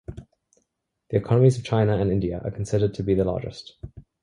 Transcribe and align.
The 0.07 1.15
economies 1.17 1.59
of 1.59 1.63
China 1.63 1.95
and 1.95 2.11
India 2.11 2.41
are 2.43 2.49
considered 2.49 2.95
to 2.95 3.03
be 3.03 3.13
the 3.13 3.23
largest. 3.23 3.75